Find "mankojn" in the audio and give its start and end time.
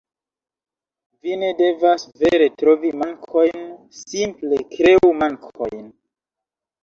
3.01-3.61, 5.19-5.85